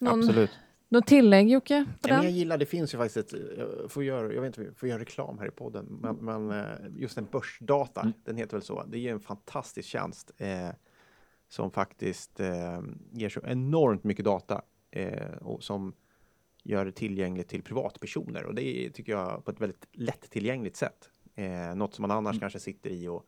[0.00, 0.50] Någon, Absolut.
[0.94, 1.84] Något tillägg Jocke?
[2.00, 2.34] På Ja, men jag den?
[2.34, 3.40] gillar, det finns ju faktiskt ett,
[3.82, 6.66] jag får göra, jag vet inte, får göra reklam här i podden, men, men eh,
[6.96, 8.12] just en börsdata, Mm.
[8.24, 10.68] den heter väl så, det är en fantastisk tjänst eh,
[11.48, 15.92] som faktiskt eh, ger så enormt mycket data eh, och som
[16.62, 21.10] gör det tillgängligt till privatpersoner och det är, tycker jag på ett väldigt lättillgängligt sätt.
[21.34, 23.26] Eh, något som man annars kanske sitter i och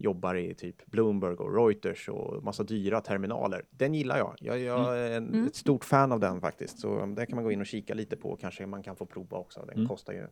[0.00, 3.62] jobbar i typ Bloomberg och Reuters och massa dyra terminaler.
[3.70, 4.34] Den gillar jag.
[4.40, 5.46] Jag, jag är en, Mm.
[5.46, 6.78] ett stort fan av den faktiskt.
[6.78, 8.36] Så där kan man gå in och kika lite på.
[8.36, 9.60] Kanske man kan få prova också.
[9.66, 9.88] Den Mm.
[9.88, 10.26] kostar ju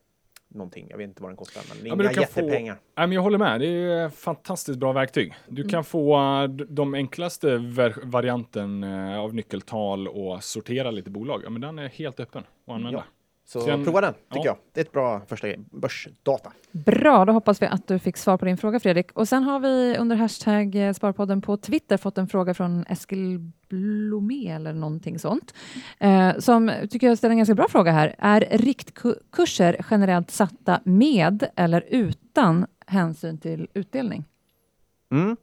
[0.51, 0.87] någonting.
[0.91, 2.75] Jag vet inte vad den kostar, men det är Ja, men inga kan få- jättepengar.
[2.97, 3.61] Nej, men jag håller med.
[3.61, 5.35] Det är fantastiskt bra verktyg.
[5.49, 5.71] Du Mm.
[5.71, 7.57] kan få eh, de enklaste
[8.05, 11.41] varianten eh, av nyckeltal och sortera lite bolag.
[11.45, 12.99] Ja, men den är helt öppen att använda.
[12.99, 13.05] Ja.
[13.49, 14.45] Så Sen- prova den, tycker ja.
[14.45, 14.57] jag.
[14.73, 15.59] Det är ett bra första grej.
[15.71, 16.53] Börsdata.
[16.73, 19.13] Bra, då hoppas vi att du fick svar på din fråga Fredrik.
[19.13, 23.51] Och sen har vi under hashtag eh, Sparpodden på Twitter fått en fråga från Eskil
[23.69, 25.55] Blomé eller någonting sånt.
[25.99, 28.15] Eh, som tycker jag ställer en ganska bra fråga här.
[28.19, 34.25] Är riktkurser generellt satta med eller utan hänsyn till utdelning?
[35.11, 35.37] Mm.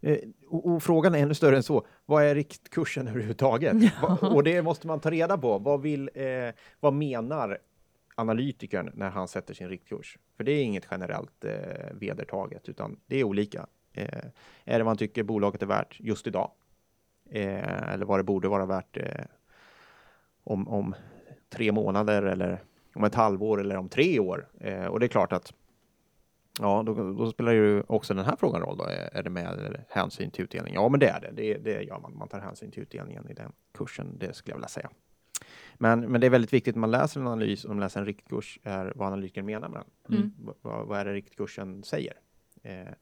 [0.00, 1.86] Eh, och, och frågan är ännu större än så.
[2.06, 3.76] Vad är riktkursen överhuvudtaget?
[4.02, 5.58] Va- och det måste man ta reda på.
[5.58, 7.58] Vad, vill, eh, vad menar
[8.14, 10.18] analytikern när han sätter sin riktkurs?
[10.36, 11.52] För det är inget generellt eh,
[11.92, 13.66] vedertaget, utan det är olika.
[13.92, 14.24] Eh,
[14.64, 16.50] är det man tycker bolaget är värt just idag?
[17.30, 19.24] Eh, eller vad det borde vara värt eh,
[20.44, 20.94] om, om
[21.48, 22.62] tre månader eller
[22.94, 24.48] om ett halvår eller om tre år?
[24.60, 25.52] Eh, och det är klart att
[26.60, 28.76] Ja, då, då spelar ju också den här frågan roll.
[28.76, 28.84] Då.
[28.84, 30.74] Är, det med hänsyn till utdelning?
[30.74, 31.30] Ja, men det är det.
[31.32, 31.58] det.
[31.58, 32.16] Det gör man.
[32.18, 34.18] Man tar hänsyn till utdelningen i den kursen.
[34.18, 34.90] Det skulle jag vilja säga.
[35.74, 38.06] Men, men det är väldigt viktigt när man läser en analys och man läser en
[38.06, 40.16] riktkurs är vad analytikern menar med den.
[40.16, 40.32] Mm.
[40.46, 42.14] V- Vad, vad är det riktkursen säger?
[42.62, 42.92] Eh,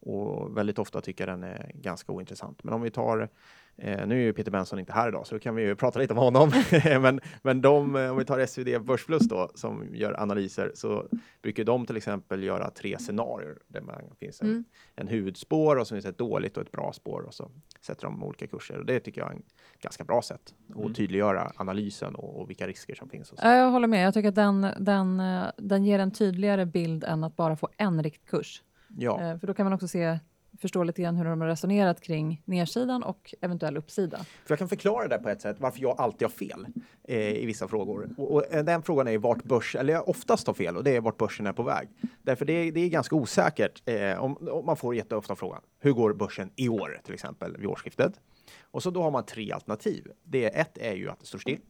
[0.00, 2.64] och väldigt ofta tycker jag den är ganska ointressant.
[2.64, 3.28] Men om vi tar,
[3.76, 5.98] eh, nu är ju Peter Benson inte här idag, så då kan vi ju prata
[5.98, 6.52] lite om honom.
[7.00, 11.06] men men de, eh, om vi tar SvD Börsplus då, som gör analyser, så
[11.42, 14.64] brukar de till exempel göra tre scenarier där man finns en, Mm.
[14.96, 18.24] en huvudspår och så finns ett dåligt och ett bra spår och så sätter de
[18.24, 18.78] olika kurser.
[18.78, 20.94] Och det tycker jag är ett ganska bra sätt att Mm.
[20.94, 23.32] tydliggöra analysen och, och vilka risker som finns.
[23.42, 24.06] Jag håller med.
[24.06, 27.68] Jag tycker att den, den, eh, den ger en tydligare bild än att bara få
[27.76, 28.62] en riktkurs.
[28.98, 29.20] Ja.
[29.22, 30.18] Eh, För då kan man också se,
[30.58, 34.18] förstå lite grann hur de har resonerat kring nedsidan och eventuell uppsida.
[34.18, 36.66] För jag kan förklara det på ett sätt varför jag alltid har fel
[37.04, 38.10] eh, i vissa frågor.
[38.16, 40.96] Och, och eh, den frågan är vart börs, eller jag oftast har fel, och det
[40.96, 41.88] är vart börsen är på väg.
[42.22, 43.82] Därför det är, det är ganska osäkert.
[43.88, 47.66] Eh, om, om man får jätteofta frågan, hur går börsen i år till exempel vid
[47.66, 48.20] årsskiftet?
[48.60, 50.06] Och så då har man tre alternativ.
[50.24, 51.60] Det ett är ju att det står still.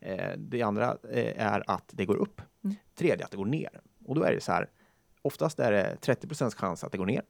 [0.00, 2.40] Eh, det andra eh, är att det går upp.
[2.64, 2.76] Mm.
[2.94, 3.80] Tredje att det går ner.
[4.04, 4.70] Och då är det så här,
[5.22, 7.22] oftast är det 30 chans att det går ner.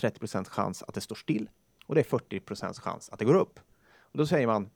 [0.00, 1.48] 30% chans att det står still
[1.86, 3.60] och det är 40% chans att det går upp.
[4.12, 4.70] Och då säger man,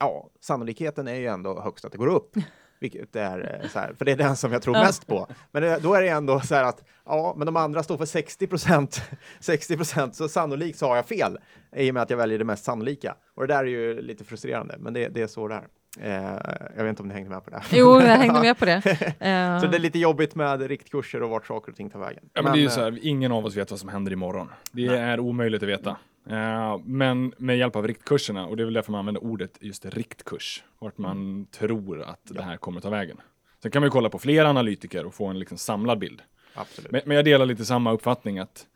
[0.00, 2.36] ja, sannolikheten är ju ändå högst att det går upp.
[2.80, 5.26] Vilket är eh, så här, för det är den som jag tror mest på.
[5.52, 8.06] Men det, då är det ändå så här att, ja, men de andra står för
[8.06, 9.02] 60 procent.
[9.40, 11.38] 60 procent, så sannolikt så har jag fel
[11.76, 13.16] i och med att jag väljer det mest sannolika.
[13.34, 15.68] Och det där är ju lite frustrerande, men det, det är så det är.
[16.02, 16.38] Eh,
[16.76, 17.62] jag vet inte om ni hängde med på det.
[17.72, 18.74] Jo, jag hängde med på det.
[18.76, 22.24] Eh, Så det är lite jobbigt med riktkurser och vart saker och ting tar vägen.
[22.32, 24.12] Ja, men det är ju eh, så här, ingen av oss vet vad som händer
[24.12, 24.48] imorgon.
[24.72, 25.96] Det är omöjligt att veta.
[26.30, 29.86] Eh, men med hjälp av riktkurserna, och det är väl därför man använder ordet just
[29.86, 33.16] riktkurs, vart man tror att det här kommer ta vägen.
[33.62, 36.22] Sen kan man ju kolla på fler analytiker och få en liksom samlad bild.
[36.54, 36.90] Absolut.
[36.92, 38.66] Men, men jag delar lite samma uppfattning att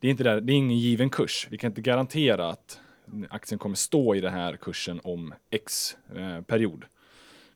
[0.00, 1.46] det är inte där, det är ingen given kurs.
[1.50, 2.80] Vi kan inte garantera att
[3.30, 6.84] aktien kommer stå i den här kursen om x eh, period.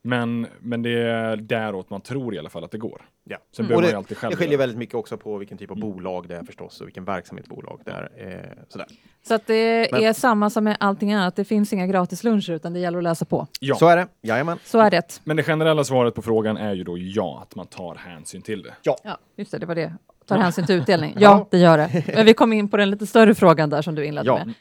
[0.07, 3.03] Men, men det är däråt man tror i alla fall att det går.
[3.25, 3.37] Ja.
[3.57, 5.59] Sen Och behöver man ju det, alltid själv det skiljer väldigt mycket också på vilken
[5.59, 8.11] typ av bolag det är förstås och vilken verksamhetsbolag det är.
[8.17, 8.87] Eh, sådär.
[9.29, 11.37] Så att det Men- är samma som med allting annat.
[11.37, 13.47] Det finns inga gratisluncher utan det gäller att läsa på.
[13.61, 13.75] Ja.
[13.75, 14.59] Så är det, jajamän.
[14.65, 15.21] Så är det.
[15.25, 18.63] Men det generella svaret på frågan är ju då ja, att man tar hänsyn till
[18.63, 18.75] det.
[18.83, 18.97] Ja,
[19.37, 19.93] just det, det var det.
[20.27, 21.17] Tar hänsyn till utdelning.
[21.19, 22.05] Ja, det gör det.
[22.15, 24.45] Men vi kom in på den lite större frågan där som du inledde Ja.
[24.45, 24.55] med.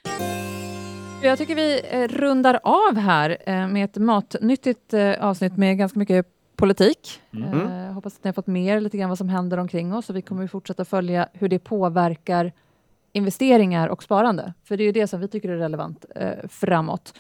[1.24, 6.00] Jag tycker vi eh, rundar av här eh, med ett matnyttigt eh, avsnitt med ganska
[6.00, 7.22] mycket politik.
[7.34, 7.94] Mm.
[7.94, 10.16] Hoppas att ni har fått med er lite grann vad som händer omkring oss och
[10.16, 12.52] vi kommer fortsätta följa hur det påverkar
[13.12, 14.54] investeringar och sparande.
[14.64, 16.06] För det är ju det som vi tycker är relevant
[16.50, 17.14] framåt.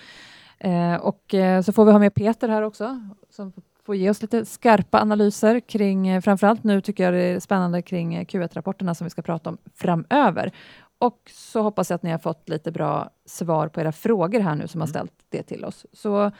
[1.01, 1.35] Och
[1.65, 3.53] så får vi ha med Peter här också, som
[3.85, 8.15] får ge oss lite skarpa analyser kring, framförallt nu tycker jag det är spännande kring
[8.15, 10.51] eh, Q1-rapporterna som vi ska prata om framöver.
[10.97, 14.55] Och så hoppas jag att ni har fått lite bra svar på era frågor här
[14.55, 15.85] nu som har ställt det till oss.
[15.93, 16.31] Så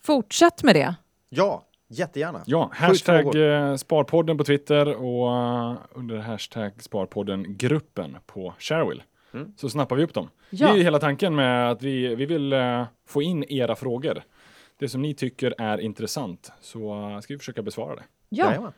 [0.00, 0.94] fortsätt med det.
[1.28, 2.42] Ja, jättegärna.
[2.46, 9.02] Ja, hashtag eh, Sparpodden på Twitter och eh, under hashtag Sparpodden-gruppen på Sharewill.
[9.34, 9.52] Mm.
[9.56, 10.28] Så snappar vi upp dem.
[10.50, 10.66] Ja.
[10.66, 14.22] Det är ju hela tanken med att vi, vi vill eh, få in era frågor.
[14.78, 18.02] Det som ni tycker är intressant, så ska vi försöka besvara det.
[18.28, 18.72] Ja, Jajamän.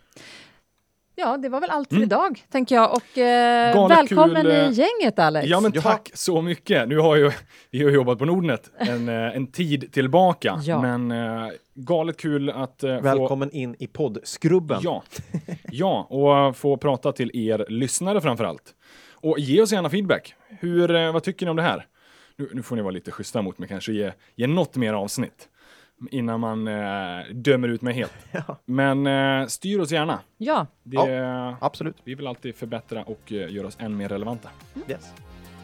[1.14, 2.07] Ja det var väl allt för Mm.
[2.07, 2.92] idag, tänker jag.
[2.92, 5.46] Och eh, Galet välkommen kul, eh, i gänget, Alex.
[5.48, 6.88] Ja, men tack så mycket.
[6.88, 7.31] Nu har ju
[7.70, 10.83] vi har jobbat på Nordnet en, eh, en tid tillbaka, Ja.
[10.83, 14.81] men eh, galet kul att eh, få Välkommen in i poddskrubben.
[14.83, 15.03] Ja.
[15.70, 18.75] ja, och få prata till er lyssnare framför allt.
[19.14, 20.35] Och ge oss gärna feedback.
[20.61, 21.87] Hur, eh, vad tycker ni om det här?
[22.37, 25.48] Nu, nu får ni vara lite schyssta mot mig kanske, ge, ge något mer avsnitt
[26.11, 28.12] innan man eh, dömer ut mig helt.
[28.47, 28.59] Ja.
[28.65, 30.19] Men eh, styr oss gärna.
[30.38, 30.67] Ja.
[30.83, 31.97] Det, ja, absolut.
[32.05, 34.49] Vi vill alltid förbättra och eh, göra oss än mer relevanta.
[34.75, 34.91] Mm.
[34.91, 35.12] Yes.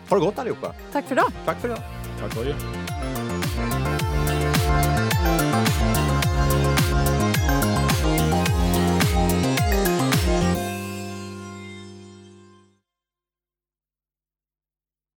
[0.09, 0.75] Ha det gott allihopa.
[0.93, 1.33] Tack för idag.
[1.45, 1.81] Tack för idag.
[2.21, 2.57] Tack för idag.